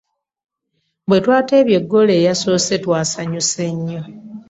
Bwetwateebye 1.07 1.77
goolo 1.89 2.13
eyasoose 2.19 2.73
twasanyuse 2.83 3.63
nnyo. 3.75 4.01